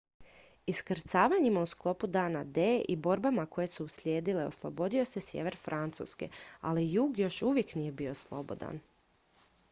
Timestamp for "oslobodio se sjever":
4.51-5.57